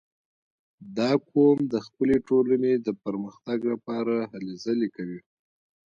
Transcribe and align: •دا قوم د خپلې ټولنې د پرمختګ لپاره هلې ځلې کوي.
•دا 0.97 1.11
قوم 1.29 1.57
د 1.73 1.75
خپلې 1.85 2.15
ټولنې 2.27 2.73
د 2.77 2.87
پرمختګ 3.03 3.59
لپاره 3.71 4.15
هلې 4.31 4.55
ځلې 4.65 4.87
کوي. 4.95 5.19